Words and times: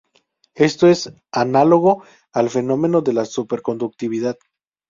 Esto 0.55 0.87
es 0.87 1.13
análogo 1.31 2.03
al 2.33 2.49
fenómeno 2.49 3.01
de 3.03 3.13
la 3.13 3.23
superconductividad. 3.23 4.35